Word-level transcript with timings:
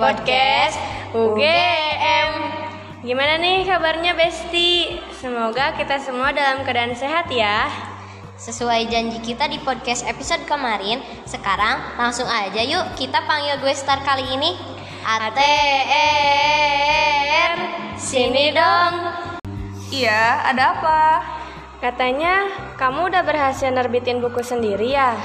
podcast 0.00 0.80
UGM. 1.12 2.30
Gimana 3.04 3.36
nih 3.36 3.68
kabarnya 3.68 4.16
Besti? 4.16 4.96
Semoga 5.12 5.76
kita 5.76 6.00
semua 6.00 6.32
dalam 6.32 6.64
keadaan 6.64 6.96
sehat 6.96 7.28
ya. 7.28 7.68
Sesuai 8.40 8.88
janji 8.88 9.20
kita 9.20 9.44
di 9.52 9.60
podcast 9.60 10.08
episode 10.08 10.48
kemarin, 10.48 11.04
sekarang 11.28 12.00
langsung 12.00 12.24
aja 12.24 12.64
yuk 12.64 12.96
kita 12.96 13.20
panggil 13.28 13.60
gue 13.60 13.76
star 13.76 14.00
kali 14.00 14.24
ini. 14.24 14.56
ATR, 15.04 15.44
sini 18.00 18.56
dong. 18.56 19.12
Iya, 19.92 20.48
ada 20.48 20.80
apa? 20.80 21.20
Katanya 21.84 22.48
kamu 22.80 23.12
udah 23.12 23.20
berhasil 23.20 23.68
nerbitin 23.68 24.24
buku 24.24 24.40
sendiri 24.40 24.96
ya? 24.96 25.20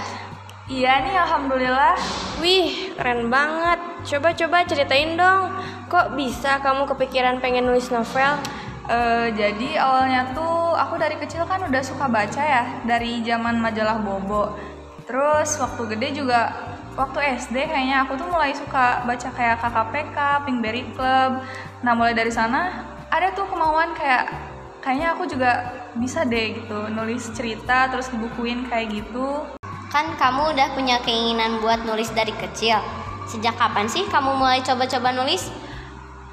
Iya 0.66 0.98
nih, 1.06 1.14
alhamdulillah. 1.14 1.94
Wih, 2.42 2.98
keren 2.98 3.30
banget. 3.30 3.78
Coba-coba 4.02 4.66
ceritain 4.66 5.14
dong. 5.14 5.54
Kok 5.86 6.18
bisa 6.18 6.58
kamu 6.58 6.90
kepikiran 6.90 7.38
pengen 7.38 7.70
nulis 7.70 7.94
novel? 7.94 8.42
Eh, 8.90 9.30
jadi 9.38 9.78
awalnya 9.78 10.34
tuh 10.34 10.74
aku 10.74 10.98
dari 10.98 11.22
kecil 11.22 11.46
kan 11.46 11.62
udah 11.70 11.84
suka 11.86 12.10
baca 12.10 12.42
ya, 12.42 12.82
dari 12.82 13.22
zaman 13.22 13.62
majalah 13.62 14.02
Bobo. 14.02 14.58
Terus 15.06 15.54
waktu 15.62 15.86
gede 15.94 16.26
juga, 16.26 16.50
waktu 16.98 17.46
SD 17.46 17.70
kayaknya 17.70 18.02
aku 18.02 18.18
tuh 18.18 18.26
mulai 18.26 18.58
suka 18.58 19.06
baca 19.06 19.30
kayak 19.38 19.62
KKPK, 19.62 20.18
Pinkberry 20.50 20.90
Club. 20.98 21.46
Nah 21.86 21.94
mulai 21.94 22.18
dari 22.18 22.34
sana 22.34 22.90
ada 23.14 23.30
tuh 23.38 23.46
kemauan 23.54 23.94
kayak 23.94 24.34
kayaknya 24.82 25.14
aku 25.14 25.30
juga 25.30 25.52
bisa 25.94 26.26
deh 26.26 26.58
gitu 26.58 26.90
nulis 26.90 27.30
cerita 27.38 27.86
terus 27.94 28.10
dibukuin 28.10 28.66
kayak 28.66 28.90
gitu. 29.06 29.46
Kan 29.96 30.12
kamu 30.20 30.52
udah 30.52 30.76
punya 30.76 31.00
keinginan 31.08 31.64
buat 31.64 31.88
nulis 31.88 32.12
dari 32.12 32.36
kecil. 32.36 32.84
Sejak 33.32 33.56
kapan 33.56 33.88
sih 33.88 34.04
kamu 34.12 34.36
mulai 34.36 34.60
coba-coba 34.60 35.16
nulis? 35.16 35.48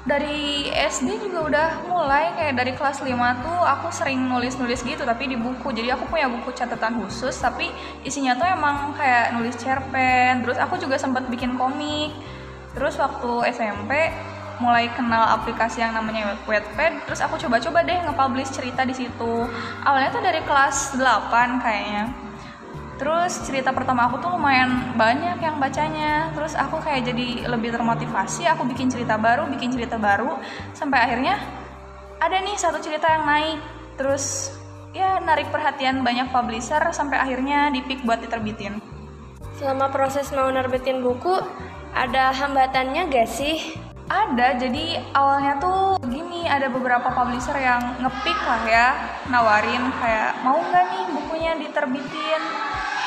dari 0.03 0.67
SD 0.67 1.15
juga 1.15 1.47
udah 1.47 1.67
mulai 1.87 2.35
kayak 2.35 2.59
dari 2.59 2.75
kelas 2.75 2.99
5 2.99 3.07
tuh 3.39 3.59
aku 3.63 3.87
sering 3.87 4.19
nulis-nulis 4.27 4.83
gitu 4.83 5.07
tapi 5.07 5.31
di 5.31 5.39
buku. 5.39 5.71
Jadi 5.71 5.95
aku 5.95 6.11
punya 6.11 6.27
buku 6.27 6.51
catatan 6.51 6.99
khusus 6.99 7.31
tapi 7.39 7.71
isinya 8.03 8.35
tuh 8.35 8.43
emang 8.43 8.91
kayak 8.99 9.31
nulis 9.31 9.55
cerpen. 9.55 10.43
Terus 10.43 10.59
aku 10.59 10.75
juga 10.75 10.99
sempat 10.99 11.23
bikin 11.31 11.55
komik. 11.55 12.11
Terus 12.75 12.99
waktu 12.99 13.55
SMP 13.55 14.11
mulai 14.59 14.91
kenal 14.91 15.39
aplikasi 15.39 15.79
yang 15.79 15.95
namanya 15.95 16.35
Wattpad 16.45 17.07
terus 17.07 17.23
aku 17.23 17.39
coba-coba 17.39 17.87
deh 17.87 17.95
nge-publish 18.03 18.51
cerita 18.51 18.83
di 18.83 18.91
situ. 18.91 19.47
Awalnya 19.87 20.11
tuh 20.11 20.19
dari 20.19 20.43
kelas 20.43 20.99
8 20.99 21.63
kayaknya 21.63 22.32
Terus 23.01 23.41
cerita 23.41 23.73
pertama 23.73 24.05
aku 24.05 24.21
tuh 24.21 24.29
lumayan 24.37 24.93
banyak 24.93 25.41
yang 25.41 25.57
bacanya. 25.57 26.29
Terus 26.37 26.53
aku 26.53 26.77
kayak 26.79 27.09
jadi 27.09 27.49
lebih 27.49 27.73
termotivasi, 27.73 28.45
aku 28.45 28.69
bikin 28.69 28.93
cerita 28.93 29.17
baru, 29.17 29.49
bikin 29.49 29.73
cerita 29.73 29.97
baru 29.97 30.37
sampai 30.77 30.99
akhirnya 31.09 31.35
ada 32.21 32.37
nih 32.39 32.55
satu 32.55 32.77
cerita 32.77 33.09
yang 33.09 33.25
naik. 33.25 33.59
Terus 33.97 34.53
ya 34.93 35.17
narik 35.19 35.49
perhatian 35.49 36.05
banyak 36.05 36.29
publisher 36.29 36.81
sampai 36.93 37.17
akhirnya 37.17 37.73
dipick 37.73 38.05
buat 38.05 38.21
diterbitin. 38.21 38.77
Selama 39.57 39.89
proses 39.89 40.29
mau 40.33 40.49
nerbitin 40.49 41.01
buku, 41.01 41.33
ada 41.93 42.33
hambatannya 42.33 43.09
gak 43.09 43.29
sih? 43.29 43.77
Ada, 44.03 44.59
jadi 44.59 44.99
awalnya 45.15 45.57
tuh 45.57 45.97
gini, 46.05 46.45
ada 46.45 46.67
beberapa 46.69 47.09
publisher 47.15 47.55
yang 47.57 47.81
ngepick 48.03 48.35
lah 48.45 48.61
ya, 48.67 48.87
nawarin 49.31 49.89
kayak 49.97 50.43
mau 50.43 50.59
nggak 50.59 50.85
nih 50.91 51.05
bukunya 51.15 51.51
diterbitin 51.55 52.41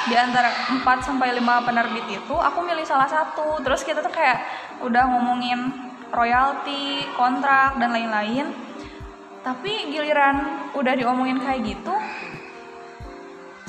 di 0.06 0.14
antara 0.14 0.50
4 0.70 0.82
sampai 1.02 1.34
5 1.38 1.66
penerbit 1.66 2.06
itu 2.06 2.34
aku 2.34 2.62
milih 2.62 2.86
salah 2.86 3.10
satu. 3.10 3.58
Terus 3.62 3.82
kita 3.82 4.02
tuh 4.02 4.14
kayak 4.14 4.42
udah 4.82 5.04
ngomongin 5.10 5.70
royalti 6.14 7.06
kontrak 7.18 7.78
dan 7.82 7.90
lain-lain. 7.90 8.54
Tapi 9.42 9.94
giliran 9.94 10.70
udah 10.74 10.94
diomongin 10.98 11.38
kayak 11.38 11.62
gitu 11.62 11.94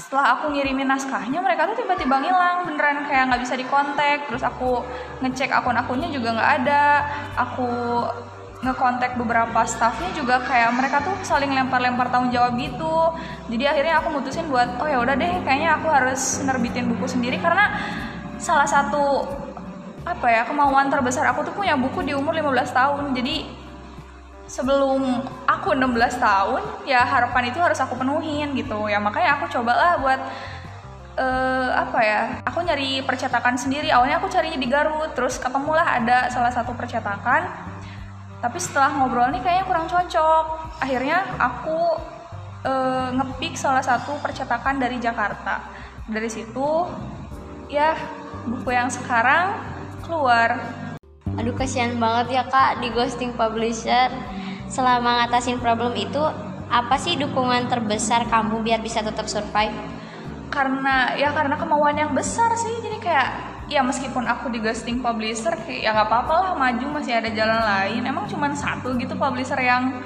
setelah 0.07 0.39
aku 0.39 0.55
ngirimin 0.55 0.87
naskahnya 0.87 1.43
mereka 1.43 1.67
tuh 1.67 1.83
tiba-tiba 1.83 2.21
ngilang. 2.23 2.63
Beneran 2.63 3.03
kayak 3.09 3.27
nggak 3.27 3.43
bisa 3.43 3.59
dikontak. 3.59 4.23
Terus 4.31 4.39
aku 4.39 4.79
ngecek 5.19 5.51
akun-akunnya 5.51 6.07
juga 6.13 6.31
nggak 6.37 6.51
ada. 6.63 6.85
Aku 7.35 7.67
ngekontak 8.67 9.15
beberapa 9.15 9.63
staffnya 9.63 10.11
juga 10.11 10.43
kayak 10.43 10.75
mereka 10.75 10.99
tuh 10.99 11.15
saling 11.23 11.49
lempar-lempar 11.55 12.11
tanggung 12.11 12.35
jawab 12.35 12.59
gitu. 12.59 13.15
Jadi 13.47 13.63
akhirnya 13.63 14.03
aku 14.03 14.07
mutusin 14.11 14.51
buat 14.51 14.77
oh 14.83 14.87
ya 14.87 14.99
udah 14.99 15.15
deh 15.15 15.33
kayaknya 15.47 15.79
aku 15.79 15.87
harus 15.87 16.43
nerbitin 16.43 16.91
buku 16.91 17.07
sendiri. 17.07 17.39
Karena 17.39 17.71
salah 18.37 18.67
satu 18.67 19.23
apa 20.03 20.27
ya 20.27 20.41
kemauan 20.47 20.87
terbesar 20.87 21.27
aku 21.31 21.47
tuh 21.47 21.53
punya 21.55 21.79
buku 21.79 22.03
di 22.03 22.11
umur 22.11 22.35
15 22.35 22.75
tahun. 22.75 23.03
Jadi 23.15 23.35
sebelum 24.47 25.27
aku 25.43 25.75
16 25.75 26.23
tahun 26.23 26.61
ya 26.87 27.03
harapan 27.03 27.51
itu 27.51 27.59
harus 27.63 27.79
aku 27.79 27.95
penuhin 27.95 28.51
gitu. 28.55 28.91
Ya 28.91 28.99
makanya 28.99 29.39
aku 29.39 29.47
cobalah 29.51 29.99
buat 29.99 30.19
uh, 31.19 31.69
apa 31.75 31.99
ya 31.99 32.21
aku 32.47 32.63
nyari 32.63 33.03
percetakan 33.03 33.59
sendiri. 33.59 33.91
Awalnya 33.91 34.21
aku 34.21 34.31
carinya 34.31 34.59
di 34.59 34.69
Garut 34.69 35.11
terus 35.17 35.35
ketemulah 35.41 35.83
ada 35.83 36.31
salah 36.31 36.53
satu 36.53 36.71
percetakan 36.77 37.75
tapi 38.37 38.61
setelah 38.61 38.93
ngobrol 38.93 39.33
nih 39.33 39.41
kayaknya 39.41 39.65
kurang 39.65 39.87
cocok. 39.89 40.45
Akhirnya 40.77 41.25
aku 41.41 41.97
e, 42.61 42.73
ngepick 43.17 43.57
salah 43.57 43.81
satu 43.81 44.13
percetakan 44.21 44.77
dari 44.77 45.01
Jakarta. 45.01 45.65
Dari 46.05 46.29
situ 46.29 46.85
ya 47.67 47.97
buku 48.45 48.69
yang 48.69 48.93
sekarang 48.93 49.57
keluar. 50.05 50.61
Aduh 51.37 51.53
kasihan 51.57 51.97
banget 51.97 52.37
ya 52.37 52.43
kak 52.45 52.77
di 52.81 52.93
ghosting 52.93 53.33
publisher. 53.33 54.13
Selama 54.69 55.23
ngatasin 55.23 55.57
problem 55.57 55.95
itu 55.97 56.21
Apa 56.67 56.99
sih 56.99 57.15
dukungan 57.15 57.71
terbesar 57.71 58.27
kamu 58.27 58.59
biar 58.59 58.83
bisa 58.83 58.99
tetap 58.99 59.31
survive? 59.31 59.71
Karena 60.51 61.15
ya 61.15 61.31
karena 61.31 61.55
kemauan 61.55 61.95
yang 61.95 62.11
besar 62.11 62.51
sih. 62.59 62.83
Jadi 62.83 62.99
kayak 62.99 63.56
ya 63.67 63.83
meskipun 63.83 64.23
aku 64.23 64.47
di 64.47 64.63
ghosting 64.63 65.03
publisher 65.03 65.53
ya 65.67 65.91
nggak 65.91 66.07
apa-apa 66.07 66.33
lah 66.33 66.53
maju 66.55 66.85
masih 66.99 67.19
ada 67.19 67.29
jalan 67.31 67.61
lain. 67.61 68.01
Emang 68.07 68.25
cuma 68.27 68.51
satu 68.55 68.95
gitu 68.95 69.13
publisher 69.19 69.59
yang 69.59 69.99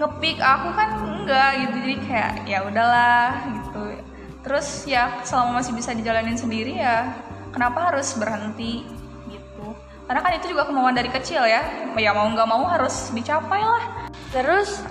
ngepick 0.00 0.40
aku 0.40 0.68
kan 0.72 0.88
enggak 1.04 1.50
gitu. 1.68 1.76
Jadi 1.84 1.96
kayak 2.08 2.32
ya 2.48 2.58
udahlah 2.64 3.44
gitu. 3.52 3.82
Terus 4.44 4.68
ya 4.88 5.20
selama 5.24 5.60
masih 5.60 5.72
bisa 5.76 5.92
dijalanin 5.96 6.36
sendiri 6.36 6.76
ya 6.80 7.12
kenapa 7.52 7.92
harus 7.92 8.12
berhenti 8.16 8.84
gitu? 9.28 9.72
Karena 10.04 10.20
kan 10.20 10.32
itu 10.36 10.52
juga 10.52 10.68
kemauan 10.68 10.96
dari 10.96 11.08
kecil 11.08 11.44
ya. 11.44 11.64
Ya 11.96 12.12
mau 12.12 12.28
nggak 12.28 12.48
mau 12.48 12.64
harus 12.68 13.12
dicapai 13.12 13.62
lah. 13.62 13.84
Terus 14.32 14.84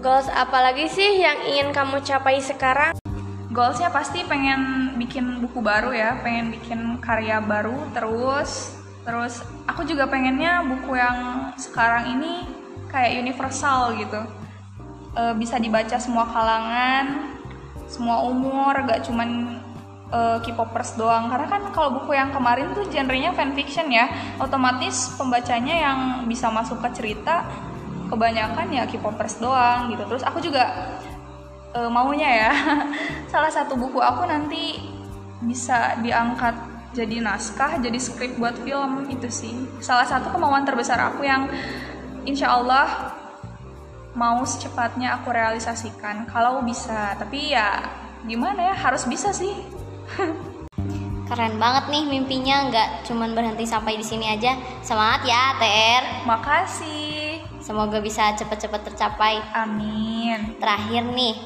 goals 0.00 0.28
apa 0.32 0.72
lagi 0.72 0.88
sih 0.88 1.20
yang 1.20 1.38
ingin 1.46 1.68
kamu 1.72 2.00
capai 2.04 2.38
sekarang 2.40 2.94
goalsnya 3.58 3.90
pasti 3.90 4.22
pengen 4.22 4.94
bikin 4.94 5.42
buku 5.42 5.58
baru 5.58 5.90
ya 5.90 6.22
pengen 6.22 6.54
bikin 6.54 7.02
karya 7.02 7.42
baru 7.42 7.90
terus 7.90 8.78
terus 9.02 9.42
aku 9.66 9.82
juga 9.82 10.06
pengennya 10.06 10.62
buku 10.62 10.94
yang 10.94 11.50
sekarang 11.58 12.14
ini 12.14 12.46
kayak 12.92 13.20
universal 13.20 13.98
gitu. 13.98 14.20
E, 15.16 15.22
bisa 15.36 15.60
dibaca 15.60 15.96
semua 16.00 16.28
kalangan 16.28 17.36
semua 17.88 18.20
umur 18.20 18.84
gak 18.84 19.08
cuman 19.08 19.60
e, 20.12 20.20
K-popers 20.44 21.00
doang. 21.00 21.32
Karena 21.32 21.48
kan 21.48 21.62
kalau 21.72 22.00
buku 22.00 22.16
yang 22.16 22.32
kemarin 22.32 22.76
tuh 22.76 22.84
genrenya 22.88 23.32
fanfiction 23.32 23.88
ya. 23.88 24.08
Otomatis 24.40 25.16
pembacanya 25.16 25.74
yang 25.88 25.98
bisa 26.28 26.52
masuk 26.52 26.84
ke 26.84 26.88
cerita 27.00 27.48
kebanyakan 28.12 28.72
ya 28.72 28.84
K-popers 28.88 29.40
doang 29.40 29.92
gitu. 29.92 30.04
Terus 30.04 30.24
aku 30.24 30.40
juga 30.44 30.68
e, 31.72 31.80
maunya 31.88 32.28
ya 32.28 32.52
salah 33.32 33.52
satu 33.52 33.76
buku 33.76 34.00
aku 34.00 34.24
nanti 34.28 34.78
bisa 35.44 35.96
diangkat 36.02 36.54
jadi 36.96 37.20
naskah 37.22 37.78
jadi 37.78 37.98
skrip 38.00 38.40
buat 38.40 38.56
film 38.64 39.06
itu 39.12 39.28
sih 39.28 39.54
salah 39.78 40.08
satu 40.08 40.32
kemauan 40.32 40.64
terbesar 40.64 40.98
aku 40.98 41.22
yang 41.24 41.46
insya 42.24 42.56
Allah 42.56 43.14
mau 44.18 44.42
secepatnya 44.42 45.20
aku 45.20 45.30
realisasikan 45.30 46.26
kalau 46.26 46.64
bisa 46.64 47.14
tapi 47.14 47.54
ya 47.54 47.86
gimana 48.26 48.72
ya 48.72 48.74
harus 48.74 49.06
bisa 49.06 49.30
sih 49.30 49.54
Keren 51.28 51.60
banget 51.60 51.92
nih 51.92 52.08
mimpinya, 52.08 52.72
nggak 52.72 52.88
cuman 53.04 53.36
berhenti 53.36 53.68
sampai 53.68 54.00
di 54.00 54.04
sini 54.06 54.32
aja. 54.32 54.56
Semangat 54.80 55.28
ya, 55.28 55.60
TR. 55.60 56.24
Makasih. 56.24 57.44
Semoga 57.60 58.00
bisa 58.00 58.32
cepet-cepet 58.32 58.80
tercapai. 58.88 59.36
Amin. 59.52 60.56
Terakhir 60.56 61.04
nih, 61.12 61.36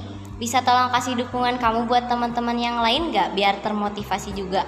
bisa 0.43 0.59
tolong 0.67 0.91
kasih 0.91 1.15
dukungan 1.23 1.62
kamu 1.62 1.87
buat 1.87 2.11
teman-teman 2.11 2.59
yang 2.59 2.83
lain 2.83 3.15
nggak? 3.15 3.39
Biar 3.39 3.62
termotivasi 3.62 4.35
juga? 4.35 4.67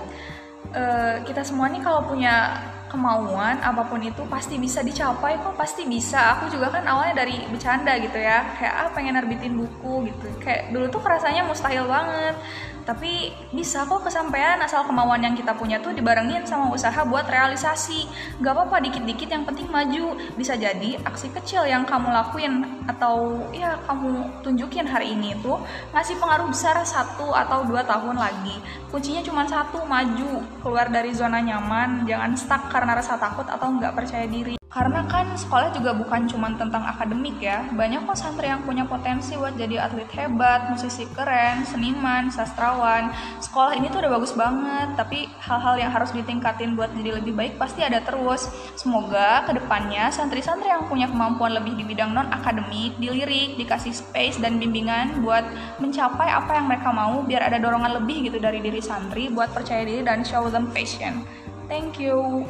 Uh, 0.70 1.18
kita 1.26 1.42
semua 1.42 1.66
nih 1.66 1.82
kalau 1.82 2.06
punya 2.06 2.62
kemauan 2.86 3.58
apa 3.58 3.82
pun 3.90 3.98
itu 3.98 4.22
pasti 4.30 4.54
bisa 4.54 4.86
dicapai 4.86 5.34
kok 5.42 5.58
pasti 5.58 5.82
bisa. 5.82 6.38
Aku 6.38 6.46
juga 6.46 6.70
kan 6.70 6.86
awalnya 6.86 7.26
dari 7.26 7.42
bercanda 7.50 7.98
gitu 7.98 8.14
ya. 8.14 8.54
Kayak 8.54 8.74
ah 8.86 8.88
pengen 8.94 9.18
nerbitin 9.18 9.58
buku 9.58 10.14
gitu. 10.14 10.30
Kayak 10.38 10.70
dulu 10.70 10.86
tuh 10.94 11.02
rasanya 11.02 11.42
mustahil 11.42 11.90
banget 11.90 12.38
tapi 12.84 13.32
bisa 13.50 13.88
kok 13.88 14.04
kesampaian 14.04 14.60
asal 14.60 14.84
kemauan 14.84 15.24
yang 15.24 15.32
kita 15.32 15.56
punya 15.56 15.80
tuh 15.80 15.96
dibarengin 15.96 16.44
sama 16.44 16.68
usaha 16.68 17.00
buat 17.08 17.24
realisasi. 17.24 18.04
Gak 18.44 18.52
apa-apa 18.52 18.84
dikit-dikit 18.84 19.28
yang 19.32 19.48
penting 19.48 19.68
maju. 19.72 20.20
Bisa 20.36 20.54
jadi 20.56 21.00
aksi 21.00 21.32
kecil 21.32 21.64
yang 21.64 21.88
kamu 21.88 22.12
lakuin 22.12 22.84
atau 22.84 23.40
ya 23.56 23.80
kamu 23.88 24.44
tunjukin 24.44 24.84
hari 24.84 25.16
ini 25.16 25.32
tuh 25.40 25.56
ngasih 25.96 26.20
pengaruh 26.20 26.52
besar 26.52 26.76
satu 26.84 27.32
atau 27.32 27.64
dua 27.64 27.80
tahun 27.88 28.20
lagi. 28.20 28.60
Kuncinya 28.92 29.24
cuma 29.24 29.48
satu 29.48 29.80
maju. 29.88 30.44
Keluar 30.60 30.92
dari 30.92 31.16
zona 31.16 31.40
nyaman 31.40 32.04
jangan 32.04 32.36
stuck 32.36 32.68
karena 32.68 33.00
rasa 33.00 33.16
takut 33.16 33.48
atau 33.48 33.72
nggak 33.72 33.96
percaya 33.96 34.28
diri 34.28 34.60
karena 34.74 35.06
kan 35.06 35.30
sekolah 35.38 35.70
juga 35.70 35.94
bukan 35.94 36.26
cuma 36.26 36.50
tentang 36.58 36.82
akademik 36.82 37.38
ya. 37.38 37.62
Banyak 37.70 38.10
kok 38.10 38.18
santri 38.18 38.50
yang 38.50 38.66
punya 38.66 38.82
potensi 38.82 39.38
buat 39.38 39.54
jadi 39.54 39.86
atlet 39.86 40.10
hebat 40.18 40.66
musisi 40.66 41.06
keren 41.14 41.62
seniman 41.62 42.26
sastrawan. 42.26 43.14
Sekolah 43.38 43.78
ini 43.78 43.86
tuh 43.86 44.02
udah 44.02 44.12
bagus 44.18 44.34
banget 44.34 44.98
tapi 44.98 45.30
hal-hal 45.38 45.78
yang 45.78 45.94
harus 45.94 46.10
ditingkatin 46.10 46.74
buat 46.74 46.90
jadi 46.90 47.22
lebih 47.22 47.38
baik 47.38 47.54
pasti 47.54 47.86
ada 47.86 48.02
terus. 48.02 48.50
Semoga 48.74 49.46
ke 49.46 49.54
depannya 49.54 50.10
santri-santri 50.10 50.66
yang 50.66 50.90
punya 50.90 51.06
kemampuan 51.06 51.54
lebih 51.54 51.78
di 51.78 51.86
bidang 51.86 52.10
non 52.10 52.26
akademik 52.34 52.98
dilirik 52.98 53.54
dikasih 53.54 53.94
space 53.94 54.42
dan 54.42 54.58
bimbingan 54.58 55.22
buat 55.22 55.46
mencapai 55.78 56.26
apa 56.26 56.58
yang 56.58 56.66
mereka 56.66 56.90
mau 56.90 57.22
biar 57.22 57.46
ada 57.46 57.62
dorongan 57.62 58.02
lebih 58.02 58.26
gitu 58.26 58.42
dari 58.42 58.58
diri 58.58 58.82
santri 58.82 59.30
buat 59.30 59.54
percaya 59.54 59.86
diri 59.86 60.02
dan 60.02 60.26
show 60.26 60.50
them 60.50 60.66
passion. 60.74 61.22
Thank 61.70 62.02
you 62.02 62.42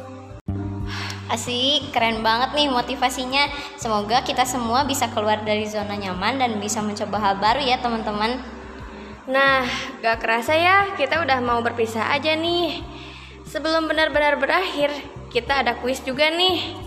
Asik, 1.25 1.89
keren 1.89 2.21
banget 2.21 2.53
nih 2.53 2.69
motivasinya. 2.69 3.49
Semoga 3.81 4.21
kita 4.21 4.45
semua 4.45 4.85
bisa 4.85 5.09
keluar 5.09 5.41
dari 5.41 5.65
zona 5.65 5.97
nyaman 5.97 6.37
dan 6.37 6.61
bisa 6.61 6.85
mencoba 6.85 7.17
hal 7.17 7.35
baru 7.41 7.65
ya 7.65 7.81
teman-teman. 7.81 8.37
Nah, 9.25 9.65
gak 10.05 10.21
kerasa 10.21 10.53
ya, 10.53 10.93
kita 10.93 11.25
udah 11.25 11.41
mau 11.41 11.65
berpisah 11.65 12.13
aja 12.13 12.37
nih. 12.37 12.85
Sebelum 13.49 13.89
benar-benar 13.89 14.37
berakhir, 14.37 14.93
kita 15.33 15.65
ada 15.65 15.73
kuis 15.81 15.97
juga 16.05 16.29
nih. 16.29 16.77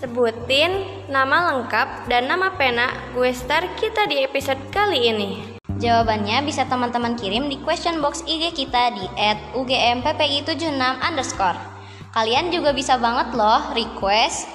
Sebutin 0.00 1.04
nama 1.12 1.52
lengkap 1.52 2.08
dan 2.08 2.24
nama 2.24 2.56
pena 2.56 2.88
gue 3.12 3.28
star 3.36 3.68
kita 3.76 4.08
di 4.08 4.24
episode 4.24 4.64
kali 4.72 5.12
ini. 5.12 5.30
Jawabannya 5.76 6.40
bisa 6.48 6.64
teman-teman 6.64 7.20
kirim 7.20 7.52
di 7.52 7.60
question 7.60 8.00
box 8.00 8.24
IG 8.24 8.56
kita 8.56 8.96
di 8.96 9.04
@ugmppi76 9.52 10.72
underscore. 11.04 11.73
Kalian 12.14 12.54
juga 12.54 12.70
bisa 12.70 12.94
banget 12.94 13.34
loh 13.34 13.74
request 13.74 14.46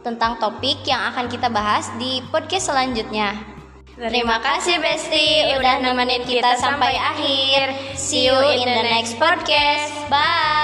tentang 0.00 0.40
topik 0.40 0.80
yang 0.88 1.12
akan 1.12 1.28
kita 1.28 1.52
bahas 1.52 1.92
di 2.00 2.24
podcast 2.32 2.72
selanjutnya. 2.72 3.36
Terima 3.94 4.40
kasih 4.40 4.80
Besti 4.80 5.54
udah 5.54 5.84
nemenin 5.84 6.24
kita 6.24 6.56
sampai 6.56 6.96
akhir. 6.96 7.94
See 7.94 8.26
you 8.26 8.34
in 8.34 8.66
the 8.66 8.84
next 8.88 9.20
podcast. 9.20 9.92
Bye. 10.08 10.63